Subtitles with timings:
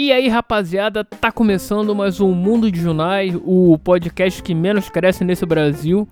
[0.00, 5.24] E aí, rapaziada, tá começando mais um Mundo de Junai, o podcast que menos cresce
[5.24, 6.06] nesse Brasil.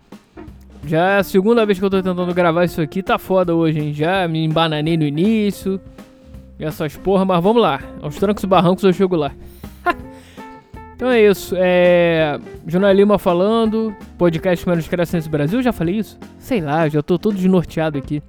[0.85, 3.79] Já é a segunda vez que eu tô tentando gravar isso aqui, tá foda hoje,
[3.79, 3.95] hein?
[3.95, 5.81] Já me embananei no início,
[6.59, 7.81] essas porra, mas vamos lá.
[8.03, 9.31] Aos trancos e barrancos eu chego lá.
[10.97, 12.41] então é isso, é...
[12.67, 16.19] Junai Lima falando, podcast que menos cresce nesse Brasil, já falei isso?
[16.41, 18.21] Sei lá, já tô todo desnorteado aqui.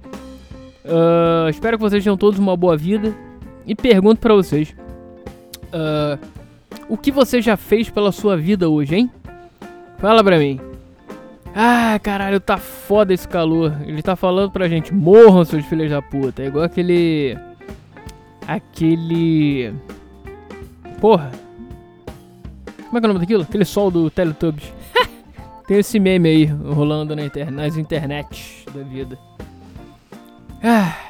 [0.84, 3.12] Uh, espero que vocês tenham todos uma boa vida.
[3.66, 4.72] E pergunto para vocês:
[5.72, 6.18] uh,
[6.88, 9.10] O que você já fez pela sua vida hoje, hein?
[9.98, 10.60] Fala pra mim.
[11.54, 13.76] Ah, caralho, tá foda esse calor.
[13.84, 16.42] Ele tá falando pra gente: morram, seus filhos da puta.
[16.42, 17.36] É igual aquele.
[18.46, 19.74] Aquele.
[21.00, 21.30] Porra.
[22.86, 23.42] Como é que é o nome daquilo?
[23.42, 24.72] Aquele sol do Teletubbies.
[25.66, 29.18] Tem esse meme aí rolando na inter nas internet da vida.
[30.62, 31.07] Ah.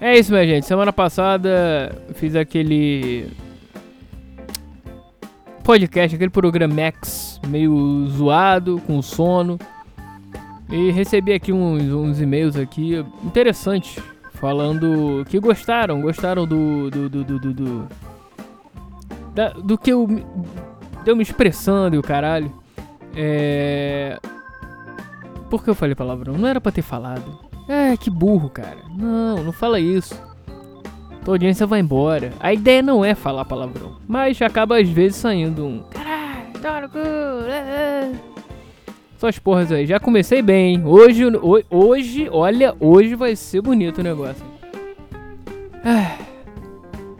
[0.00, 0.66] É isso, minha gente.
[0.66, 3.28] Semana passada fiz aquele
[5.64, 9.58] podcast, aquele programa Max meio zoado, com sono.
[10.70, 14.02] E recebi aqui uns, uns e-mails aqui interessantes,
[14.34, 17.88] falando que gostaram, gostaram do do do do, do, do,
[19.34, 22.52] da, do que eu me expressando e o caralho.
[23.14, 24.18] É
[25.48, 26.36] por que eu falei palavrão?
[26.36, 27.45] Não era para ter falado.
[27.68, 28.78] É, que burro, cara.
[28.96, 30.14] Não, não fala isso.
[31.24, 32.32] Tua audiência vai embora.
[32.38, 35.82] A ideia não é falar palavrão, mas acaba às vezes saindo um.
[35.90, 36.26] Caralho.
[39.18, 39.86] Suas porras aí.
[39.86, 40.84] Já comecei bem.
[40.84, 41.24] Hoje,
[41.70, 44.44] hoje, olha, hoje vai ser bonito o negócio.
[45.84, 46.16] Ah.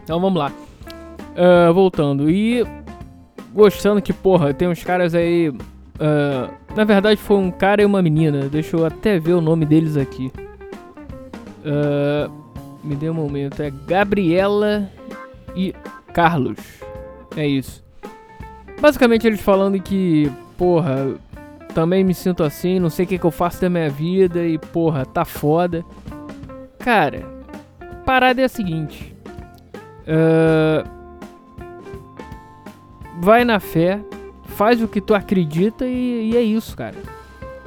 [0.03, 0.51] Então vamos lá.
[1.35, 2.29] Uh, voltando.
[2.29, 2.65] E
[3.53, 5.51] gostando que, porra, tem uns caras aí.
[5.97, 8.47] Uh, na verdade, foi um cara e uma menina.
[8.47, 10.31] Deixa eu até ver o nome deles aqui.
[11.65, 12.31] Uh,
[12.83, 13.61] me dê um momento.
[13.61, 14.89] É Gabriela
[15.55, 15.73] e
[16.13, 16.59] Carlos.
[17.35, 17.83] É isso.
[18.79, 21.15] Basicamente, eles falando que, porra,
[21.73, 22.79] também me sinto assim.
[22.79, 24.45] Não sei o que, que eu faço da minha vida.
[24.45, 25.83] E, porra, tá foda.
[26.77, 27.25] Cara,
[27.81, 29.15] a parada é a seguinte.
[30.03, 30.87] Uh,
[33.19, 33.99] vai na fé
[34.57, 36.95] faz o que tu acredita e, e é isso, cara.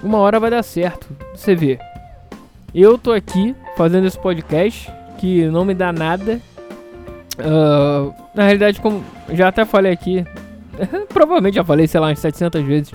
[0.03, 1.07] Uma hora vai dar certo.
[1.33, 1.79] Você vê.
[2.75, 6.41] Eu tô aqui fazendo esse podcast que não me dá nada.
[7.39, 10.27] Uh, na realidade, como já até falei aqui,
[11.15, 12.93] provavelmente já falei, sei lá, umas 700 vezes.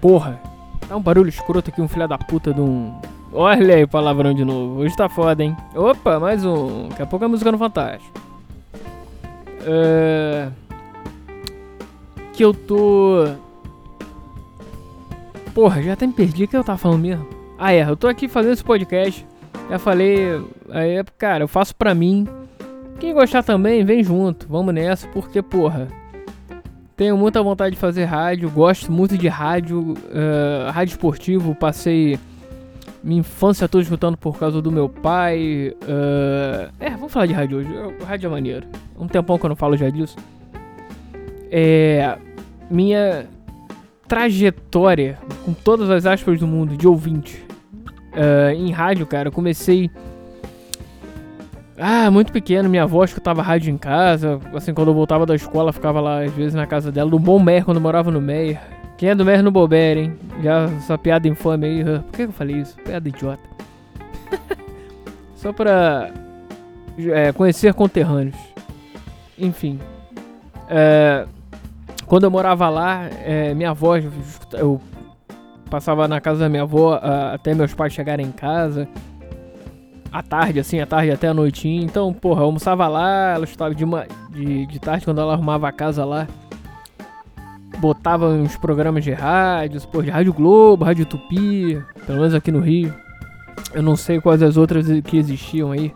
[0.00, 0.40] Porra,
[0.88, 2.92] tá um barulho escroto aqui, um filho da puta de um.
[3.32, 4.80] Olha aí, palavrão de novo.
[4.80, 5.56] Hoje tá foda, hein?
[5.74, 6.88] Opa, mais um.
[6.88, 8.18] Daqui a pouco a música no Fantástico.
[9.60, 10.67] Uh,
[12.38, 13.26] que eu tô.
[15.52, 17.26] Porra, já até me perdi o que eu tava falando mesmo.
[17.58, 19.26] Ah, é, eu tô aqui fazendo esse podcast.
[19.68, 20.40] Já falei,
[20.70, 22.28] aí, cara, eu faço pra mim.
[23.00, 25.88] Quem gostar também, vem junto, vamos nessa, porque, porra,
[26.96, 32.20] tenho muita vontade de fazer rádio, gosto muito de rádio, uh, rádio esportivo, passei
[33.02, 35.74] minha infância toda escutando por causa do meu pai.
[35.82, 37.68] Uh, é, vamos falar de rádio hoje,
[38.06, 38.66] rádio é maneiro.
[38.96, 40.16] Um tempão que eu não falo já disso.
[41.50, 42.18] É,
[42.70, 43.26] minha
[44.06, 47.48] trajetória, com todas as aspas do mundo, de ouvinte
[48.18, 49.90] uh, em rádio, cara, eu comecei.
[51.78, 54.40] Ah, muito pequeno, minha avó escutava rádio em casa.
[54.52, 57.38] Assim, quando eu voltava da escola, ficava lá às vezes na casa dela, no Bom
[57.38, 58.60] Mer, quando morava no Meyer.
[58.96, 60.18] Quem é do Mer no Bober, hein?
[60.42, 61.84] Já essa piada infame aí.
[61.84, 62.76] Por que eu falei isso?
[62.78, 63.48] Piada idiota.
[65.36, 66.10] Só pra
[66.98, 68.36] é, conhecer conterrâneos.
[69.38, 69.78] Enfim.
[70.68, 71.24] É,
[72.08, 73.94] quando eu morava lá, é, minha avó,
[74.54, 74.80] eu
[75.70, 76.98] passava na casa da minha avó
[77.32, 78.88] até meus pais chegarem em casa.
[80.10, 81.84] À tarde, assim, à tarde até a noitinha.
[81.84, 85.68] Então, porra, eu almoçava lá, ela estava de, uma, de, de tarde quando ela arrumava
[85.68, 86.26] a casa lá.
[87.78, 92.60] Botava uns programas de rádio, pô, de Rádio Globo, Rádio Tupi, pelo menos aqui no
[92.60, 92.92] Rio.
[93.74, 95.94] Eu não sei quais as outras que existiam aí.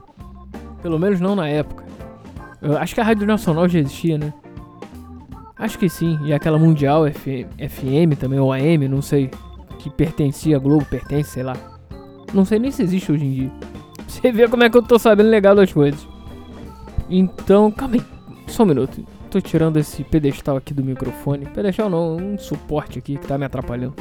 [0.82, 1.82] Pelo menos não na época.
[2.60, 4.32] Eu acho que a Rádio Nacional já existia, né?
[5.62, 6.18] Acho que sim.
[6.24, 9.30] E aquela Mundial FM, também, ou AM, não sei.
[9.78, 11.56] Que pertencia a Globo, pertence, sei lá.
[12.34, 13.50] Não sei nem se existe hoje em dia.
[14.08, 16.04] Você vê como é que eu tô sabendo legal das coisas.
[17.08, 18.02] Então, calma aí.
[18.48, 19.06] Só um minuto.
[19.30, 21.46] Tô tirando esse pedestal aqui do microfone.
[21.46, 23.94] Pedestal não, um suporte aqui que tá me atrapalhando.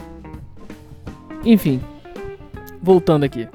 [1.45, 1.79] Enfim.
[2.81, 3.47] Voltando aqui.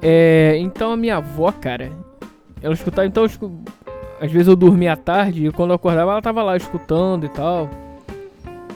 [0.00, 1.92] É, então a minha avó, cara,
[2.62, 3.06] ela escutava.
[3.06, 3.26] Então
[4.20, 7.28] às vezes eu dormia à tarde e quando eu acordava ela tava lá escutando e
[7.28, 7.68] tal.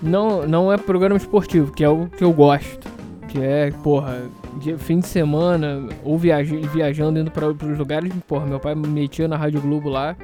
[0.02, 2.90] Não, não é programa esportivo, que é o que eu gosto.
[3.28, 4.22] Que é, porra,
[4.58, 8.12] de fim de semana, ou viaja, viajando, indo para os lugares.
[8.26, 10.16] Porra, meu pai me metia na Rádio Globo lá.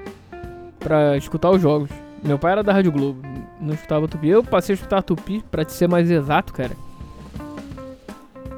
[0.79, 1.91] pra escutar os jogos.
[2.23, 3.21] Meu pai era da Rádio Globo,
[3.61, 4.29] não escutava Tupi.
[4.29, 6.73] Eu passei a escutar Tupi, pra te ser mais exato, cara.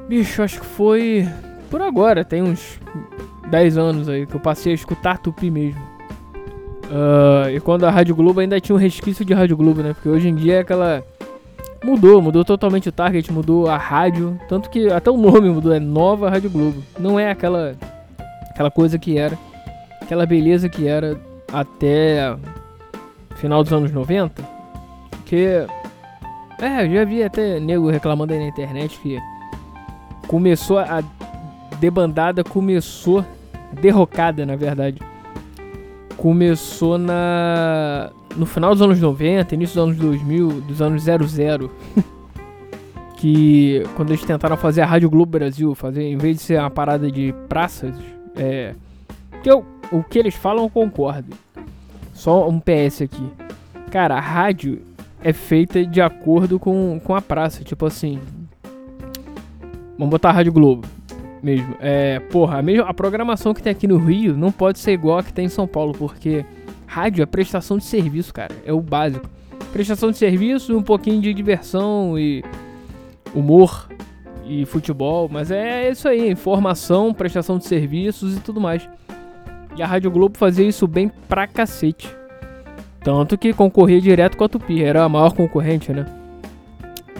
[0.07, 1.27] Bicho, acho que foi
[1.69, 2.79] por agora, tem uns
[3.49, 5.90] 10 anos aí que eu passei a escutar Tupi mesmo.
[6.91, 9.93] Uh, e quando a Rádio Globo ainda tinha um resquício de Rádio Globo, né?
[9.93, 11.01] Porque hoje em dia é aquela.
[11.81, 14.37] Mudou, mudou totalmente o target, mudou a rádio.
[14.49, 16.83] Tanto que até o nome mudou, é Nova Rádio Globo.
[16.99, 17.75] Não é aquela.
[18.49, 19.39] aquela coisa que era.
[20.01, 21.17] Aquela beleza que era
[21.51, 22.35] até
[23.35, 24.43] final dos anos 90.
[25.25, 25.65] Que.
[26.59, 29.17] É, já vi até nego reclamando aí na internet que
[30.27, 31.01] começou a
[31.79, 33.25] debandada começou
[33.81, 34.99] derrocada, na verdade.
[36.21, 41.71] Começou na no final dos anos 90, início dos anos 2000, dos anos 00.
[43.17, 46.69] que quando eles tentaram fazer a Rádio Globo Brasil, fazer em vez de ser uma
[46.69, 47.95] parada de praças,
[48.35, 48.75] é
[49.41, 51.35] que eu, o que eles falam eu concordo.
[52.13, 53.27] Só um PS aqui.
[53.89, 54.79] Cara, a rádio
[55.23, 57.63] é feita de acordo com, com a praça.
[57.63, 58.19] Tipo assim.
[59.97, 60.87] Vamos botar a Rádio Globo
[61.41, 61.75] mesmo.
[61.79, 65.23] É, porra, a, a programação que tem aqui no Rio não pode ser igual a
[65.23, 66.45] que tem em São Paulo, porque
[66.85, 68.53] rádio é prestação de serviço, cara.
[68.65, 69.29] É o básico.
[69.71, 72.43] Prestação de serviço, um pouquinho de diversão e
[73.33, 73.87] humor
[74.45, 78.87] e futebol, mas é isso aí, informação, prestação de serviços e tudo mais.
[79.77, 82.13] E a Rádio Globo fazia isso bem pra cacete.
[83.01, 86.05] Tanto que concorria direto com a Tupi, era a maior concorrente, né?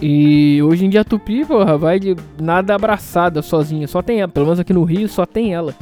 [0.02, 3.86] E hoje em dia a Tupi, porra, vai de nada abraçada sozinha.
[3.86, 5.74] Só tem ela, pelo menos aqui no Rio só tem ela.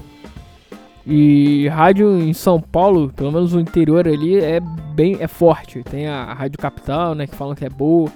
[1.06, 4.60] E rádio em São Paulo, pelo menos o interior ali, é
[4.94, 5.82] bem é forte.
[5.82, 8.12] Tem a Rádio Capital, né, que falam que é boa.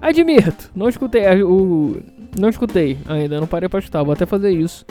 [0.00, 2.00] Admito, não escutei o
[2.38, 4.86] não escutei ainda, não parei para escutar, vou até fazer isso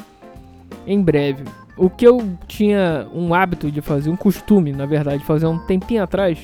[0.85, 1.45] em breve
[1.77, 6.03] o que eu tinha um hábito de fazer, um costume, na verdade, fazer um tempinho
[6.03, 6.39] atrás,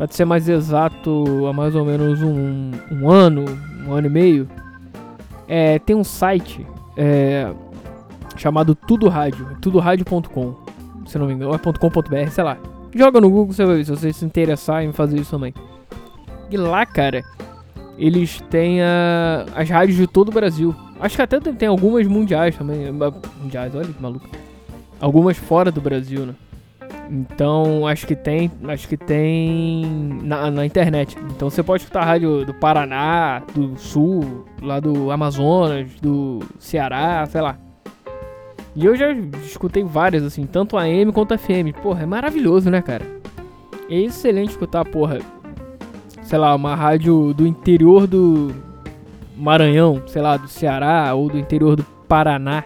[0.00, 3.44] para ser mais exato, há mais ou menos um, um ano,
[3.86, 4.48] um ano e meio,
[5.46, 6.66] é, tem um site
[6.96, 7.52] é,
[8.34, 10.54] chamado Tudo Rádio, tudorádio.com,
[11.04, 12.56] se não me engano, ou é .com.br, sei lá.
[12.94, 15.52] Joga no Google, você vai ver, se você se interessar em fazer isso também.
[16.50, 17.22] E lá, cara,
[17.98, 20.74] eles têm a, as rádios de todo o Brasil.
[20.98, 22.90] Acho que até tem algumas mundiais também.
[23.42, 24.26] Mundiais, olha que maluco.
[24.98, 26.34] Algumas fora do Brasil, né?
[27.10, 28.50] Então acho que tem.
[28.68, 29.84] Acho que tem
[30.22, 31.16] na, na internet.
[31.34, 37.40] Então você pode escutar rádio do Paraná, do Sul, lá do Amazonas, do Ceará, sei
[37.40, 37.58] lá.
[38.76, 39.10] E eu já
[39.44, 41.74] escutei várias, assim, tanto a AM quanto a FM.
[41.82, 43.04] Porra, é maravilhoso, né, cara?
[43.88, 45.18] É excelente escutar, porra.
[46.22, 48.54] Sei lá, uma rádio do interior do,
[49.40, 52.62] Maranhão, sei lá, do Ceará ou do interior do Paraná.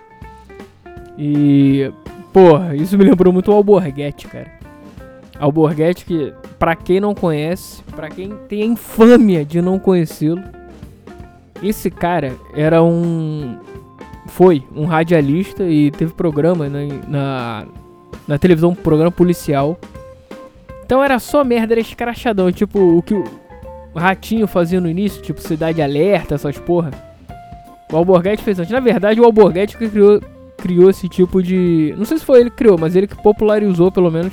[1.17, 1.91] E,
[2.35, 4.51] porra, isso me lembrou muito o Alborguete, cara.
[5.39, 10.43] Alborguete que, pra quem não conhece, pra quem tem a infâmia de não conhecê-lo,
[11.63, 13.57] esse cara era um.
[14.27, 17.67] Foi um radialista e teve programa na, na,
[18.27, 19.79] na televisão, um programa policial.
[20.85, 22.51] Então era só merda, era escrachadão.
[22.51, 23.15] Tipo, o que
[23.95, 26.91] Ratinho fazia no início, tipo Cidade Alerta, essas porra.
[27.93, 28.73] O Alborguete fez antes.
[28.73, 30.21] Na verdade, o Alborguete que criou,
[30.65, 31.94] criou esse tipo de.
[31.99, 34.33] Não sei se foi ele que criou, mas ele que popularizou pelo menos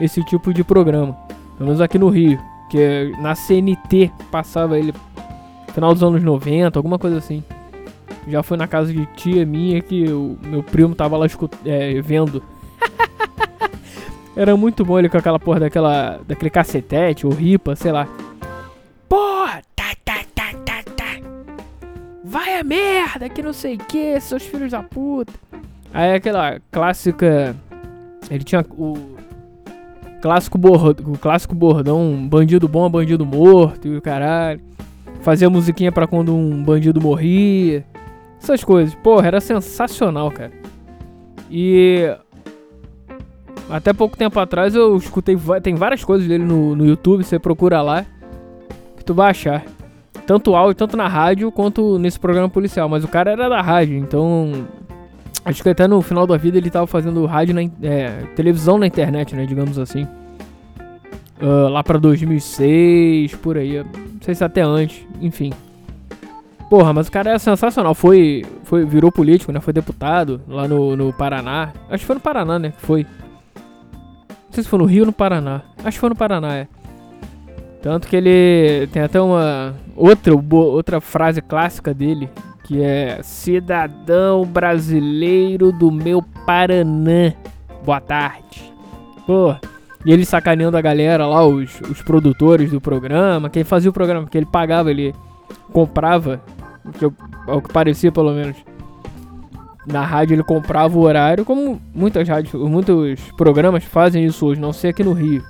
[0.00, 1.12] esse tipo de programa.
[1.58, 2.38] Pelo menos aqui no Rio.
[2.70, 4.94] Que na CNT passava ele
[5.74, 7.42] final dos anos 90, alguma coisa assim.
[8.28, 11.26] Já foi na casa de tia minha que o meu primo tava lá
[11.64, 12.40] é, vendo.
[14.36, 18.06] Era muito bom ele com aquela porra daquela, daquele cacetete ou ripa, sei lá.
[22.40, 25.30] Vai a merda, que não sei o que, seus filhos da puta.
[25.92, 27.54] Aí aquela clássica.
[28.30, 28.96] Ele tinha o
[30.22, 34.58] clássico bordão, o clássico bordão, bandido bom é bandido morto e o caralho.
[35.20, 37.84] Fazia musiquinha para quando um bandido morria.
[38.42, 38.94] Essas coisas.
[38.94, 40.52] Porra, era sensacional, cara.
[41.50, 42.10] E
[43.68, 47.82] até pouco tempo atrás eu escutei, tem várias coisas dele no, no YouTube, você procura
[47.82, 48.06] lá
[48.96, 49.62] que tu vai achar.
[50.30, 52.88] Tanto áudio, tanto na rádio, quanto nesse programa policial.
[52.88, 54.64] Mas o cara era da rádio, então.
[55.44, 58.86] Acho que até no final da vida ele tava fazendo rádio na é, televisão na
[58.86, 59.44] internet, né?
[59.44, 60.06] Digamos assim.
[61.42, 63.82] Uh, lá pra 2006, por aí.
[63.82, 65.52] Não sei se até antes, enfim.
[66.70, 67.92] Porra, mas o cara é sensacional.
[67.92, 69.58] Foi, foi, virou político, né?
[69.58, 71.72] Foi deputado lá no, no Paraná.
[71.88, 72.72] Acho que foi no Paraná, né?
[72.78, 73.02] Foi.
[73.02, 75.62] Não sei se foi no Rio ou no Paraná.
[75.78, 76.68] Acho que foi no Paraná, é.
[77.82, 82.30] Tanto que ele tem até uma outra, outra frase clássica dele,
[82.64, 87.34] que é cidadão brasileiro do meu Paraná.
[87.84, 88.72] Boa tarde.
[89.26, 89.54] Pô,
[90.04, 94.26] E ele sacaneando a galera lá, os, os produtores do programa, quem fazia o programa,
[94.26, 95.14] que ele pagava, ele
[95.72, 96.40] comprava,
[96.98, 97.12] que eu,
[97.46, 98.56] ao que parecia pelo menos.
[99.86, 104.72] Na rádio ele comprava o horário, como muitas rádios, muitos programas fazem isso hoje, não
[104.72, 105.42] sei aqui no Rio.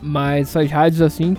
[0.00, 1.36] Mas essas rádios assim,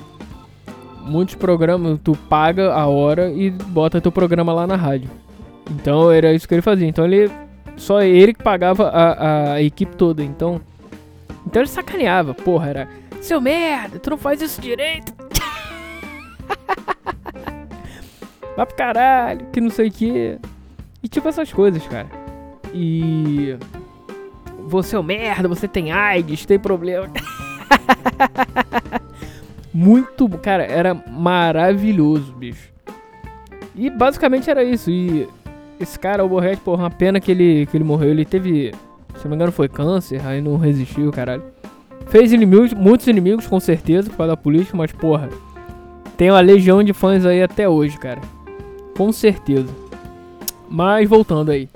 [1.10, 5.10] muitos programas tu paga a hora e bota teu programa lá na rádio.
[5.70, 6.88] Então era isso que ele fazia.
[6.88, 7.32] Então ele
[7.76, 10.24] só ele que pagava a, a equipe toda.
[10.24, 10.62] Então
[11.46, 12.88] então ele sacaneava, porra, era
[13.22, 15.14] seu merda, tu não faz isso direito.
[18.56, 20.38] Vai pro caralho, que não sei o que.
[21.02, 22.10] E tipo essas coisas, cara.
[22.74, 23.58] E
[24.68, 27.10] você é um merda, você tem AIDS, tem problema.
[29.74, 32.70] Muito, cara, era maravilhoso, bicho.
[33.76, 34.90] E basicamente era isso.
[34.90, 35.28] E
[35.80, 38.10] esse cara, o Borret, porra, uma pena que ele, que ele morreu.
[38.10, 38.74] Ele teve,
[39.16, 41.44] se não me engano, foi câncer, aí não resistiu, caralho.
[42.08, 45.30] Fez inimigos, muitos inimigos, com certeza, por causa da política, mas porra,
[46.18, 48.20] tem uma legião de fãs aí até hoje, cara.
[48.98, 49.70] Com certeza.
[50.68, 51.70] Mas voltando aí.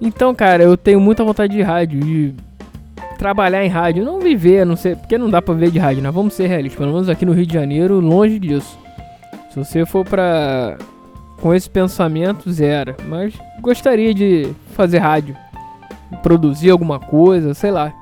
[0.00, 2.34] Então, cara, eu tenho muita vontade de rádio, de
[3.18, 6.10] trabalhar em rádio, não viver, não sei, porque não dá pra viver de rádio, né?
[6.10, 8.78] Vamos ser realistas, pelo menos aqui no Rio de Janeiro, longe disso.
[9.50, 10.78] Se você for pra.
[11.40, 12.94] com esse pensamento, zero.
[13.08, 15.36] Mas gostaria de fazer rádio,
[16.22, 17.92] produzir alguma coisa, sei lá.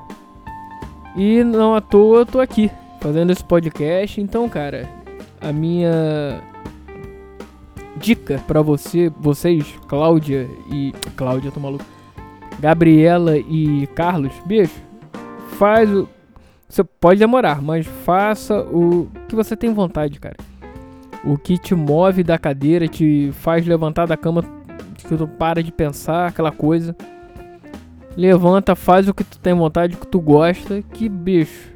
[1.17, 2.71] E não à toa eu tô aqui,
[3.01, 4.21] fazendo esse podcast.
[4.21, 4.87] Então, cara,
[5.41, 6.43] a minha
[7.97, 10.93] dica para você, vocês, Cláudia e.
[11.17, 11.85] Cláudia, tô maluco.
[12.61, 14.86] Gabriela e Carlos, beijo
[15.57, 16.09] faz o.
[16.69, 20.37] Você pode demorar, mas faça o que você tem vontade, cara.
[21.25, 24.43] O que te move da cadeira, te faz levantar da cama,
[24.97, 26.97] que tu para de pensar, aquela coisa.
[28.17, 31.73] Levanta, faz o que tu tem vontade, o que tu gosta, que bicho.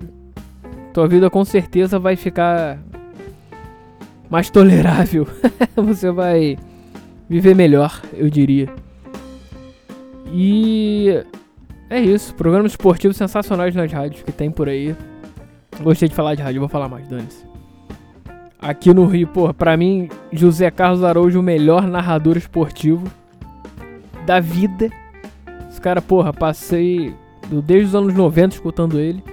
[0.93, 2.79] Tua vida com certeza vai ficar
[4.29, 5.27] mais tolerável.
[5.77, 6.59] você vai
[7.29, 8.69] viver melhor, eu diria.
[10.33, 11.25] E
[11.91, 14.97] é isso, programas esportivos sensacionais nas rádios que tem por aí.
[15.83, 17.45] Gostei de falar de rádio, vou falar mais, dane-se.
[18.61, 23.11] Aqui no Rio, porra, pra mim, José Carlos Araújo, o melhor narrador esportivo
[24.25, 24.91] da vida.
[25.69, 27.15] Esse cara, porra, passei
[27.65, 29.25] desde os anos 90 escutando ele.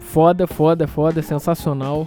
[0.00, 2.06] Foda, foda, foda, sensacional.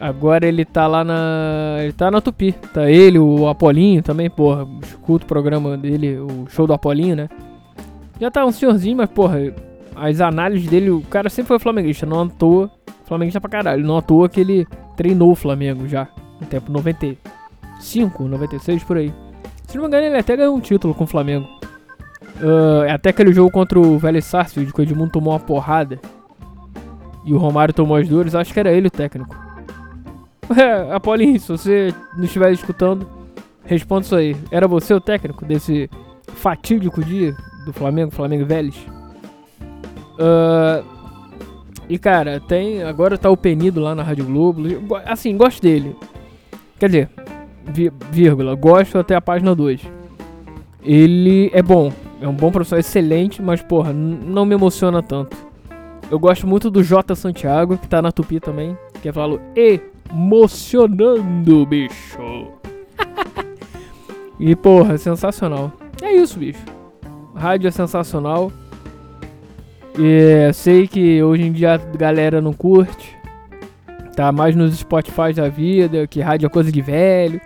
[0.00, 1.76] Agora ele tá lá na.
[1.80, 2.52] Ele tá na Tupi.
[2.72, 4.66] Tá ele, o Apolinho também, porra.
[4.82, 7.28] Escuto o programa dele, o show do Apolinho, né?
[8.22, 9.52] Já tá um senhorzinho, mas porra,
[9.96, 12.70] as análises dele, o cara sempre foi flamenguista, não à toa.
[13.04, 14.64] Flamenguista pra caralho, não à toa que ele
[14.96, 16.06] treinou o Flamengo já,
[16.40, 19.12] no tempo 95, 96 por aí.
[19.66, 21.48] Se não me engano, ele até ganhou um título com o Flamengo.
[22.36, 25.98] Uh, até aquele jogo contra o Vélez Sarsfield, que o Edmundo tomou uma porrada
[27.24, 29.34] e o Romário tomou as duas, acho que era ele o técnico.
[30.56, 33.08] É, Apolinho, se você não estiver escutando,
[33.64, 34.36] responda isso aí.
[34.50, 35.88] Era você o técnico desse
[36.28, 38.76] fatídico dia do Flamengo, Flamengo Vélez.
[40.14, 40.84] Uh,
[41.88, 42.82] e cara, tem.
[42.82, 44.62] Agora tá o Penido lá na Rádio Globo.
[45.04, 45.96] Assim, gosto dele.
[46.78, 47.10] Quer dizer,
[48.10, 49.82] vírgula, gosto até a página 2.
[50.84, 55.36] Ele é bom, é um bom professor, excelente, mas porra, não me emociona tanto.
[56.10, 59.40] Eu gosto muito do J Santiago, que tá na Tupi também, que é falo
[60.10, 62.48] emocionando, bicho.
[64.40, 65.72] e porra, sensacional.
[66.02, 66.62] É isso, bicho.
[67.34, 68.50] Rádio é sensacional.
[69.98, 73.16] E sei que hoje em dia a galera não curte.
[74.16, 77.40] Tá mais nos Spotify da vida, que rádio é coisa de velho.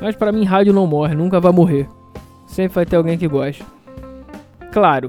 [0.00, 1.88] Mas para mim rádio não morre, nunca vai morrer.
[2.46, 3.64] Sempre vai ter alguém que gosta.
[4.72, 5.08] Claro,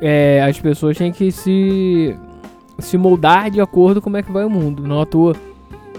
[0.00, 2.16] é, as pessoas têm que se
[2.78, 4.82] se moldar de acordo com como é que vai o mundo.
[4.82, 5.36] Não à toa,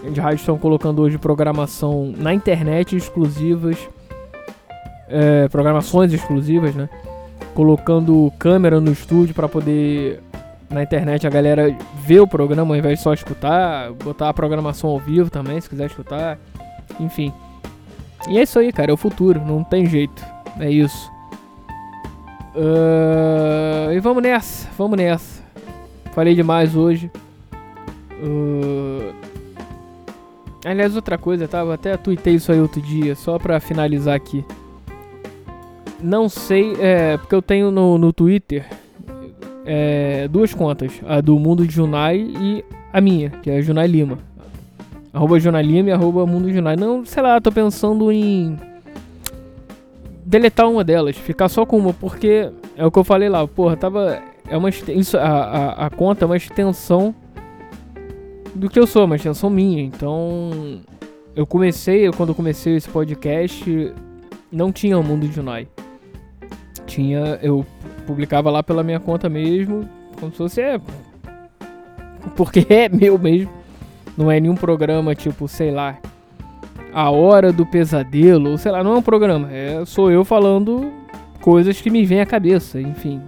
[0.03, 3.77] as rádios estão colocando hoje programação na internet exclusivas,
[5.11, 6.89] é, programações exclusivas, né?
[7.53, 10.21] colocando câmera no estúdio para poder
[10.69, 14.89] na internet a galera ver o programa ao invés de só escutar, botar a programação
[14.89, 16.39] ao vivo também, se quiser escutar,
[16.99, 17.33] enfim.
[18.29, 20.23] E é isso aí, cara, é o futuro, não tem jeito,
[20.59, 21.11] é isso.
[22.55, 25.41] Uh, e vamos nessa, vamos nessa.
[26.13, 27.11] Falei demais hoje.
[28.23, 29.13] Uh,
[30.63, 34.45] aliás, outra coisa, tava até tuitei isso aí outro dia, só pra finalizar aqui.
[36.03, 38.65] Não sei, é, porque eu tenho no, no Twitter
[39.65, 43.87] é, duas contas, a do Mundo de Junai e a minha, que é a Junai
[43.87, 44.17] Lima.
[45.13, 46.75] Arroba Junai Lima e arroba Mundo Junai.
[46.75, 48.57] Não, sei lá, tô pensando em
[50.25, 53.75] deletar uma delas, ficar só com uma, porque é o que eu falei lá, porra,
[53.75, 57.15] tava é uma isso, a, a, a conta é uma extensão
[58.53, 59.81] do que eu sou, uma extensão minha.
[59.81, 60.81] Então,
[61.35, 63.93] eu comecei, quando eu comecei esse podcast,
[64.51, 65.67] não tinha o Mundo de Junai.
[66.85, 67.65] Tinha, eu
[68.05, 69.87] publicava lá pela minha conta mesmo,
[70.19, 70.79] como se fosse é,
[72.35, 73.51] porque é meu mesmo.
[74.17, 75.97] Não é nenhum programa tipo, sei lá,
[76.93, 80.91] A Hora do Pesadelo, ou sei lá, não é um programa, é sou eu falando
[81.39, 83.21] coisas que me vêm à cabeça, enfim.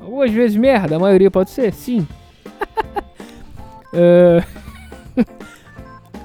[0.00, 2.06] Algumas vezes merda, a maioria pode ser, sim.
[3.92, 4.42] uh...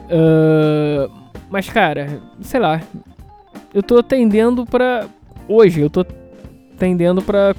[1.50, 2.82] Mas cara, sei lá,
[3.74, 5.08] eu tô tendendo pra.
[5.48, 6.06] Hoje, eu tô
[6.78, 7.56] tendendo pra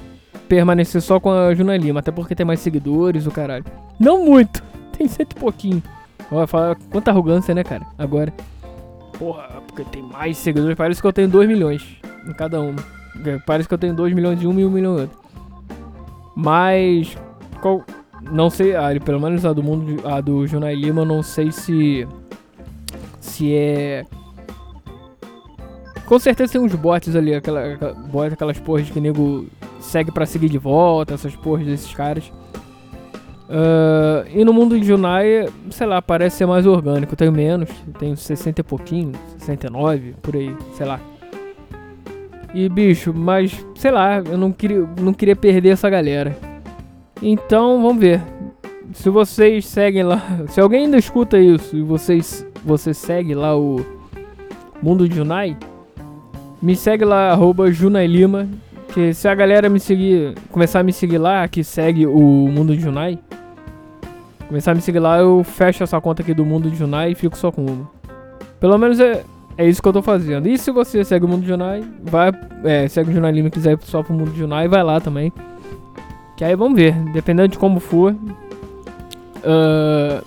[0.47, 3.65] permanecer só com a Juna Lima, até porque tem mais seguidores, o caralho.
[3.99, 4.63] Não muito,
[4.97, 5.83] tem cento e pouquinho.
[6.31, 7.85] Olha, fala, quanta arrogância, né, cara?
[7.97, 8.33] Agora.
[9.17, 11.97] Porra, porque tem mais seguidores, parece que eu tenho 2 milhões
[12.27, 12.75] em cada um.
[13.45, 15.19] Parece que eu tenho 2 milhões de um e 1 um milhão de outro.
[16.35, 17.17] Mas.
[17.61, 17.83] Qual,
[18.31, 22.07] não sei, ah, pelo menos a do mundo, a do Junai Lima, não sei se.
[23.19, 24.05] Se é
[26.09, 29.45] com certeza tem uns bots ali, aquela, aquela aquelas porras que nego
[29.79, 32.31] segue para seguir de volta, essas porras desses caras.
[33.47, 37.15] Uh, e no mundo de Junai, sei lá, parece ser mais orgânico.
[37.15, 40.99] tenho menos, tenho 60 e pouquinho, 69, por aí, sei lá.
[42.55, 46.35] E bicho, mas sei lá, eu não queria, não queria perder essa galera.
[47.21, 48.19] Então, vamos ver.
[48.93, 53.85] Se vocês seguem lá, se alguém ainda escuta isso e vocês você segue lá o
[54.81, 55.55] Mundo de Junai,
[56.61, 58.47] me segue lá, arroba Junailima.
[58.93, 62.75] Que se a galera me seguir, começar a me seguir lá, que segue o Mundo
[62.75, 63.19] de Junai,
[64.47, 67.15] começar a me seguir lá, eu fecho essa conta aqui do Mundo de Junai e
[67.15, 67.89] fico só com uma.
[68.59, 69.23] Pelo menos é,
[69.59, 70.47] é isso que eu tô fazendo.
[70.47, 72.31] E se você segue o Mundo de Junai, vai,
[72.63, 74.99] é, segue o Junai Lima e quiser ir só pro Mundo de Junai, vai lá
[74.99, 75.31] também.
[76.35, 78.13] Que aí vamos ver, dependendo de como for.
[79.43, 80.25] Uh,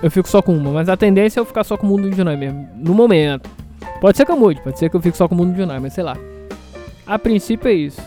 [0.00, 2.08] eu fico só com uma, mas a tendência é eu ficar só com o Mundo
[2.08, 3.50] de Junai mesmo, no momento.
[4.00, 5.82] Pode ser que eu mude, pode ser que eu fique só com o mundo milionário,
[5.82, 6.16] mas sei lá.
[7.06, 8.00] A princípio é isso.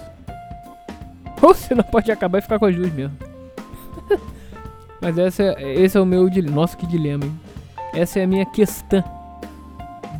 [1.41, 3.17] Ou você não pode acabar e ficar com as duas mesmo.
[5.01, 6.55] mas essa, é, esse é o meu dilema.
[6.55, 7.39] Nossa, que dilema, hein?
[7.93, 9.03] Essa é a minha questão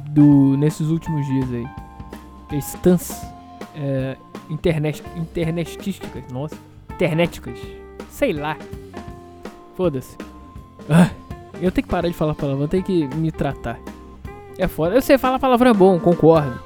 [0.09, 1.65] do, nesses últimos dias aí.
[2.49, 3.21] Questões
[3.75, 4.17] é,
[4.49, 6.23] internet, internetísticas.
[6.31, 6.55] Nossa,
[6.89, 7.57] internéticas.
[8.09, 8.57] Sei lá.
[9.75, 10.17] Foda-se.
[10.89, 11.09] Ah,
[11.61, 13.79] eu tenho que parar de falar palavrão, tenho que me tratar.
[14.57, 14.95] É foda.
[14.95, 16.59] Eu sei falar palavra bom, concordo.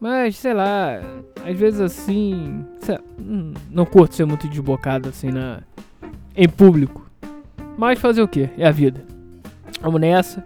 [0.00, 1.00] Mas, sei lá,
[1.44, 2.64] às vezes assim.
[3.18, 5.60] Hum, não curto ser muito desbocado assim na.
[6.36, 7.10] em público.
[7.76, 8.48] Mas fazer o que?
[8.56, 9.04] É a vida.
[9.80, 10.44] Vamos nessa.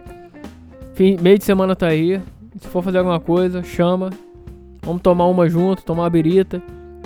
[0.95, 2.21] Fim, meio de semana tá aí.
[2.59, 4.11] Se for fazer alguma coisa, chama.
[4.83, 6.63] Vamos tomar uma junto, tomar uma birita.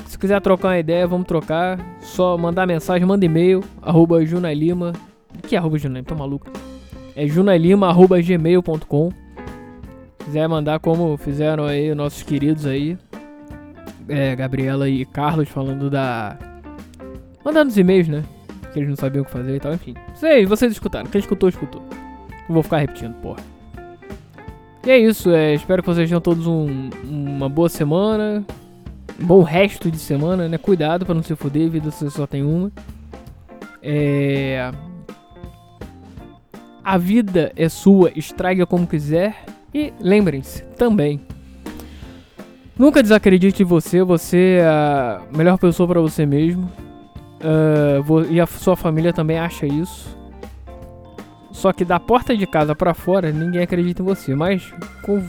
[0.07, 1.79] Se quiser trocar uma ideia, vamos trocar.
[2.01, 3.63] Só mandar mensagem, manda e-mail.
[3.83, 4.93] Arroba Junalima.
[5.43, 6.07] Que é arroba Junalima?
[6.07, 6.47] Tô maluco.
[7.15, 9.26] É junalima arroba gmail.com
[10.27, 12.99] quiser mandar como fizeram aí nossos queridos aí,
[14.09, 16.37] é, Gabriela e Carlos falando da.
[17.45, 18.25] Mandando os e-mails, né?
[18.73, 19.95] Que eles não sabiam o que fazer e tal, enfim.
[20.15, 21.09] Sei, vocês escutaram.
[21.09, 21.81] Quem escutou, escutou.
[22.49, 23.39] Não vou ficar repetindo, porra.
[24.85, 28.45] E é isso, é, espero que vocês tenham todos um, uma boa semana.
[29.21, 30.59] Um bom resto de semana, né?
[30.59, 32.73] Cuidado para não se foder, vida você só tem uma.
[33.81, 34.73] É.
[36.83, 39.56] A vida é sua, estraga como quiser.
[39.75, 41.21] E lembrem-se também,
[42.79, 46.71] nunca desacredite em você, você é a melhor pessoa para você mesmo.
[47.37, 50.17] Uh, e a sua família também acha isso.
[51.53, 54.35] Só que da porta de casa para fora, ninguém acredita em você.
[54.35, 54.73] Mas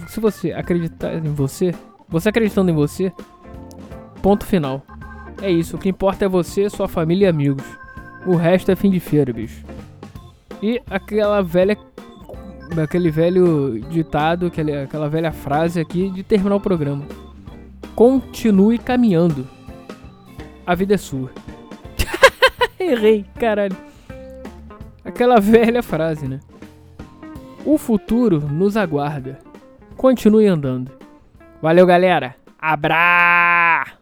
[0.07, 1.73] se você acreditar em você,
[2.07, 3.13] você acreditando em você,
[4.21, 4.83] ponto final.
[5.41, 5.75] É isso.
[5.75, 7.63] O que importa é você, sua família e amigos.
[8.25, 9.63] O resto é fim de feira, bicho.
[10.61, 11.77] E aquela velha
[12.81, 17.05] aquele velho ditado, aquele, aquela velha frase aqui de terminar o programa.
[17.95, 19.47] Continue caminhando.
[20.65, 21.31] A vida é sua.
[22.79, 23.75] Errei, caralho.
[25.03, 26.39] Aquela velha frase, né?
[27.65, 29.39] O futuro nos aguarda.
[29.95, 30.91] Continue andando.
[31.61, 32.35] Valeu, galera.
[32.59, 33.96] Abra!